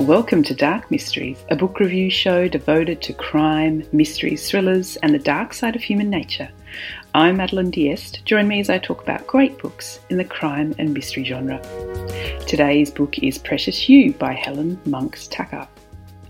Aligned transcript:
Welcome 0.00 0.42
to 0.44 0.54
Dark 0.54 0.90
Mysteries, 0.90 1.44
a 1.50 1.56
book 1.56 1.78
review 1.78 2.08
show 2.08 2.48
devoted 2.48 3.02
to 3.02 3.12
crime, 3.12 3.84
mysteries, 3.92 4.48
thrillers, 4.48 4.96
and 4.96 5.12
the 5.12 5.18
dark 5.18 5.52
side 5.52 5.76
of 5.76 5.82
human 5.82 6.08
nature. 6.08 6.48
I'm 7.14 7.36
Madeline 7.36 7.70
Diest. 7.70 8.24
Join 8.24 8.48
me 8.48 8.60
as 8.60 8.70
I 8.70 8.78
talk 8.78 9.02
about 9.02 9.26
great 9.26 9.58
books 9.58 10.00
in 10.08 10.16
the 10.16 10.24
crime 10.24 10.74
and 10.78 10.94
mystery 10.94 11.24
genre. 11.24 11.60
Today's 12.46 12.90
book 12.90 13.18
is 13.18 13.36
Precious 13.36 13.90
You 13.90 14.14
by 14.14 14.32
Helen 14.32 14.80
Monks 14.86 15.28
Takhar. 15.28 15.68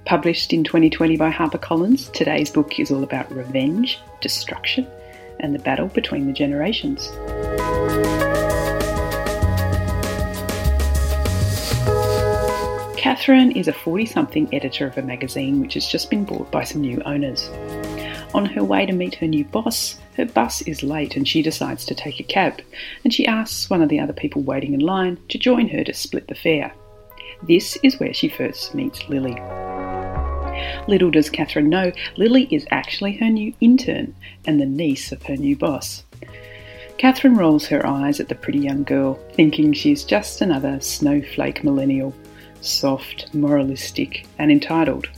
Published 0.05 0.52
in 0.52 0.65
2020 0.65 1.16
by 1.16 1.30
HarperCollins, 1.30 2.12
today's 2.12 2.51
book 2.51 2.80
is 2.80 2.91
all 2.91 3.05
about 3.05 3.30
revenge, 3.30 4.01
destruction, 4.21 4.84
and 5.38 5.55
the 5.55 5.60
battle 5.60 5.87
between 5.87 6.27
the 6.27 6.32
generations. 6.32 7.09
Catherine 13.01 13.52
is 13.52 13.66
a 13.66 13.73
40 13.73 14.04
something 14.04 14.54
editor 14.54 14.87
of 14.87 14.98
a 14.98 15.02
magazine 15.02 15.59
which 15.62 15.73
has 15.73 15.87
just 15.87 16.10
been 16.10 16.23
bought 16.23 16.51
by 16.51 16.65
some 16.65 16.82
new 16.82 17.01
owners. 17.07 17.48
On 18.34 18.45
her 18.45 18.62
way 18.62 18.84
to 18.84 18.92
meet 18.92 19.15
her 19.15 19.26
new 19.26 19.42
boss, 19.42 19.98
her 20.18 20.26
bus 20.26 20.60
is 20.60 20.82
late 20.82 21.16
and 21.16 21.26
she 21.26 21.40
decides 21.40 21.87
to 21.87 21.95
take 21.95 22.20
a 22.20 22.24
cab, 22.24 22.60
and 23.02 23.10
she 23.10 23.26
asks 23.26 23.70
one 23.70 23.80
of 23.80 23.88
the 23.88 23.98
other 23.98 24.12
people 24.12 24.42
waiting 24.42 24.74
in 24.74 24.80
line 24.80 25.18
to 25.30 25.38
join 25.38 25.66
her 25.68 25.82
to 25.82 25.95
split 25.95 26.29
the 26.29 26.34
fare. 26.34 26.74
This 27.45 27.79
is 27.82 27.98
where 27.98 28.12
she 28.12 28.29
first 28.29 28.74
meets 28.74 29.09
Lily. 29.09 29.40
Little 30.87 31.10
does 31.10 31.30
Catherine 31.30 31.70
know, 31.70 31.92
Lily 32.18 32.48
is 32.51 32.66
actually 32.70 33.16
her 33.16 33.30
new 33.30 33.54
intern 33.62 34.14
and 34.45 34.60
the 34.60 34.66
niece 34.66 35.10
of 35.10 35.23
her 35.23 35.38
new 35.38 35.57
boss. 35.57 36.04
Catherine 36.98 37.35
rolls 37.35 37.66
her 37.68 37.87
eyes 37.87 38.20
at 38.20 38.29
the 38.29 38.35
pretty 38.35 38.59
young 38.59 38.85
girl, 38.85 39.14
thinking 39.32 39.73
she's 39.73 40.04
just 40.04 40.42
another 40.42 40.79
snowflake 40.82 41.64
millennial 41.64 42.14
soft, 42.61 43.33
moralistic, 43.35 44.27
and 44.39 44.51
entitled. 44.51 45.09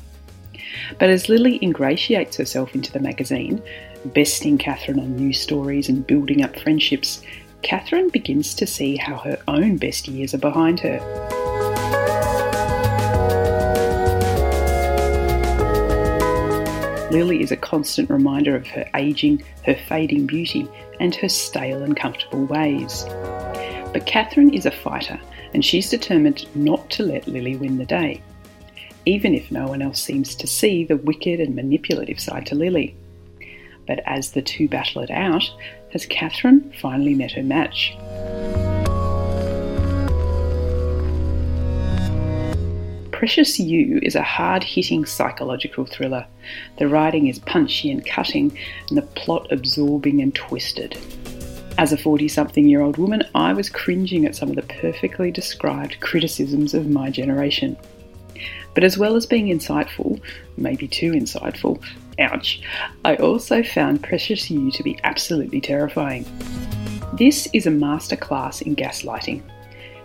But 0.99 1.11
as 1.11 1.29
Lily 1.29 1.59
ingratiates 1.63 2.37
herself 2.37 2.75
into 2.75 2.93
the 2.93 3.01
magazine, 3.01 3.63
besting 4.07 4.59
Catherine 4.59 5.01
on 5.01 5.17
news 5.17 5.41
stories 5.41 5.89
and 5.89 6.07
building 6.07 6.43
up 6.43 6.59
friendships, 6.59 7.23
Catherine 7.63 8.09
begins 8.09 8.55
to 8.55 8.67
see 8.67 8.97
how 8.97 9.17
her 9.19 9.39
own 9.47 9.77
best 9.77 10.09
years 10.09 10.35
are 10.35 10.39
behind 10.39 10.81
her. 10.81 10.99
Lily 17.13 17.43
is 17.43 17.53
a 17.53 17.57
constant 17.57 18.09
reminder 18.09 18.57
of 18.57 18.67
her 18.69 18.89
aging, 18.97 19.43
her 19.67 19.75
fading 19.75 20.27
beauty, 20.27 20.67
and 20.99 21.15
her 21.17 21.29
stale 21.29 21.83
and 21.83 21.95
comfortable 21.95 22.47
ways. 22.47 23.05
But 23.93 24.07
Catherine 24.07 24.55
is 24.55 24.65
a 24.65 24.71
fighter 24.71 25.21
and 25.55 25.65
she's 25.65 25.91
determined 25.91 26.47
not 26.55 26.91
to 26.91 27.03
let 27.03 27.27
Lily 27.27 27.57
win 27.57 27.79
the 27.79 27.85
day, 27.85 28.23
even 29.07 29.35
if 29.35 29.51
no 29.51 29.67
one 29.67 29.83
else 29.83 30.03
seems 30.03 30.35
to 30.37 30.47
see 30.47 30.85
the 30.85 30.97
wicked 30.97 31.41
and 31.41 31.55
manipulative 31.55 32.21
side 32.21 32.47
to 32.47 32.55
Lily. 32.55 32.97
But 33.87 34.01
as 34.07 34.33
the 34.33 34.43
two 34.43 34.69
battle 34.69 35.03
it 35.03 35.11
out, 35.11 35.45
has 35.93 36.07
Catherine 36.07 36.73
finally 36.81 37.15
met 37.15 37.33
her 37.33 37.43
match? 37.43 37.97
Precious 43.11 43.61
You 43.61 44.01
is 44.03 44.17
a 44.17 44.23
hard 44.23 44.65
hitting 44.65 45.05
psychological 45.05 45.85
thriller. 45.85 46.27
The 46.79 46.89
writing 46.89 47.29
is 47.29 47.39
punchy 47.39 47.91
and 47.91 48.05
cutting, 48.05 48.59
and 48.89 48.99
the 48.99 49.03
plot 49.03 49.47
absorbing 49.53 50.21
and 50.21 50.35
twisted. 50.35 50.99
As 51.79 51.93
a 51.93 51.97
40 51.97 52.29
something 52.29 52.69
year 52.69 52.83
old 52.83 52.99
woman, 52.99 53.23
I 53.35 53.55
was 53.55 53.71
cringing 53.71 54.27
at 54.27 54.37
some 54.37 54.51
of 54.51 54.57
the 54.57 54.63
perfectly 54.63 55.31
described 55.31 56.01
criticisms 56.01 56.75
of 56.75 56.91
my 56.91 57.11
generation. 57.11 57.77
But 58.75 58.85
as 58.85 58.99
well 58.99 59.17
as 59.17 59.27
being 59.27 59.47
insightful, 59.47 60.21
maybe 60.57 60.87
too 60.87 61.13
insightful, 61.13 61.83
ouch, 62.19 62.61
I 63.05 63.17
also 63.17 63.63
found 63.63 64.03
Precious 64.03 64.51
You 64.51 64.71
to 64.71 64.83
be 64.83 64.99
absolutely 65.03 65.61
terrifying. 65.61 66.27
This 67.15 67.49
is 67.53 67.67
a 67.67 67.71
masterclass 67.71 68.63
in 68.63 68.77
gaslighting. 68.77 69.43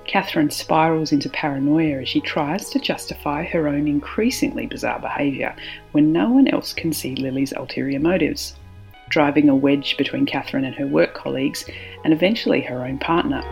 Catherine 0.05 0.49
spirals 0.49 1.11
into 1.11 1.29
paranoia 1.29 2.01
as 2.01 2.09
she 2.09 2.21
tries 2.21 2.69
to 2.69 2.79
justify 2.79 3.43
her 3.43 3.67
own 3.67 3.89
increasingly 3.89 4.67
bizarre 4.67 4.99
behaviour 4.99 5.53
when 5.91 6.13
no 6.13 6.29
one 6.29 6.47
else 6.47 6.73
can 6.73 6.93
see 6.93 7.13
Lily's 7.15 7.51
ulterior 7.51 7.99
motives 7.99 8.55
driving 9.09 9.49
a 9.49 9.55
wedge 9.55 9.97
between 9.97 10.25
Catherine 10.25 10.65
and 10.65 10.75
her 10.75 10.87
work 10.87 11.13
colleagues, 11.13 11.65
and 12.03 12.13
eventually 12.13 12.61
her 12.61 12.85
own 12.85 12.97
partner. 12.97 13.43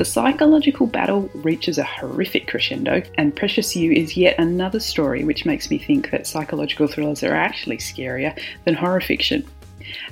The 0.00 0.06
psychological 0.06 0.86
battle 0.86 1.28
reaches 1.34 1.76
a 1.76 1.84
horrific 1.84 2.48
crescendo, 2.48 3.02
and 3.18 3.36
Precious 3.36 3.76
You 3.76 3.92
is 3.92 4.16
yet 4.16 4.38
another 4.38 4.80
story 4.80 5.24
which 5.24 5.44
makes 5.44 5.70
me 5.70 5.76
think 5.76 6.10
that 6.10 6.26
psychological 6.26 6.86
thrillers 6.86 7.22
are 7.22 7.34
actually 7.34 7.76
scarier 7.76 8.34
than 8.64 8.72
horror 8.72 9.02
fiction. 9.02 9.46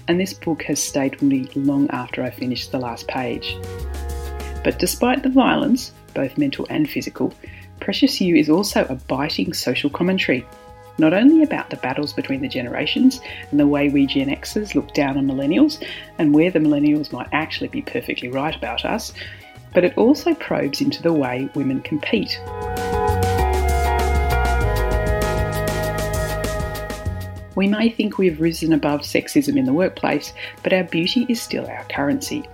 And 0.07 0.21
this 0.21 0.35
book 0.35 0.63
has 0.65 0.79
stayed 0.79 1.13
with 1.13 1.23
me 1.23 1.49
long 1.55 1.89
after 1.89 2.23
I 2.23 2.29
finished 2.29 2.71
the 2.71 2.79
last 2.79 3.09
page. 3.09 3.57
But 4.63 4.79
despite 4.79 5.23
the 5.23 5.31
violence, 5.31 5.93
both 6.13 6.37
mental 6.37 6.67
and 6.69 6.87
physical, 6.91 7.33
Precious 7.81 8.21
You 8.21 8.37
is 8.37 8.51
also 8.51 8.85
a 8.85 8.95
biting 8.95 9.53
social 9.53 9.89
commentary, 9.91 10.47
not 10.99 11.15
only 11.15 11.43
about 11.43 11.71
the 11.71 11.77
battles 11.77 12.13
between 12.13 12.41
the 12.41 12.49
generations 12.49 13.21
and 13.51 13.59
the 13.59 13.67
way 13.67 13.89
we 13.89 14.07
Gen 14.07 14.29
Xers 14.29 14.75
look 14.75 14.93
down 14.95 15.17
on 15.17 15.27
millennials 15.27 15.83
and 16.19 16.35
where 16.35 16.51
the 16.51 16.59
millennials 16.59 17.13
might 17.13 17.29
actually 17.33 17.69
be 17.69 17.83
perfectly 17.83 18.29
right 18.29 18.55
about 18.55 18.85
us, 18.85 19.13
but 19.73 19.85
it 19.85 19.97
also 19.97 20.35
probes 20.35 20.81
into 20.81 21.03
the 21.03 21.13
way 21.13 21.49
women 21.55 21.81
compete. 21.81 22.41
We 27.55 27.67
may 27.67 27.91
think 27.91 28.19
we 28.19 28.29
have 28.29 28.41
risen 28.41 28.73
above 28.73 29.01
sexism 29.01 29.57
in 29.57 29.65
the 29.65 29.73
workplace, 29.73 30.33
but 30.63 30.73
our 30.73 30.85
beauty 30.85 31.27
is 31.29 31.43
still 31.43 31.67
our 31.67 31.85
currency. 31.91 32.49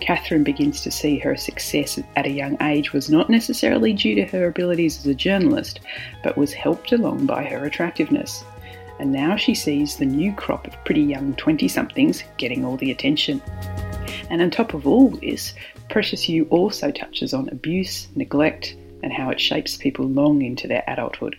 Catherine 0.00 0.44
begins 0.44 0.80
to 0.82 0.90
see 0.90 1.18
her 1.18 1.36
success 1.36 1.98
at 2.16 2.26
a 2.26 2.30
young 2.30 2.56
age 2.62 2.92
was 2.92 3.10
not 3.10 3.30
necessarily 3.30 3.92
due 3.92 4.14
to 4.14 4.24
her 4.24 4.48
abilities 4.48 4.98
as 4.98 5.06
a 5.06 5.14
journalist, 5.14 5.80
but 6.22 6.36
was 6.36 6.52
helped 6.52 6.92
along 6.92 7.26
by 7.26 7.44
her 7.44 7.64
attractiveness. 7.64 8.42
And 8.98 9.12
now 9.12 9.36
she 9.36 9.54
sees 9.54 9.96
the 9.96 10.06
new 10.06 10.34
crop 10.34 10.66
of 10.66 10.84
pretty 10.84 11.02
young 11.02 11.34
20 11.34 11.68
somethings 11.68 12.24
getting 12.36 12.64
all 12.64 12.76
the 12.76 12.90
attention. 12.90 13.40
And 14.30 14.42
on 14.42 14.50
top 14.50 14.74
of 14.74 14.86
all 14.86 15.10
this, 15.10 15.54
Precious 15.88 16.28
You 16.28 16.44
also 16.50 16.90
touches 16.90 17.34
on 17.34 17.48
abuse, 17.48 18.08
neglect, 18.14 18.76
and 19.02 19.12
how 19.12 19.30
it 19.30 19.40
shapes 19.40 19.76
people 19.76 20.06
long 20.06 20.42
into 20.42 20.68
their 20.68 20.84
adulthood. 20.86 21.36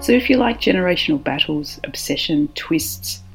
So, 0.00 0.12
if 0.12 0.30
you 0.30 0.36
like 0.36 0.60
generational 0.60 1.22
battles, 1.22 1.78
obsession, 1.84 2.48
twists, 2.54 3.22